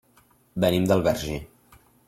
[0.65, 1.39] Venim del Verger.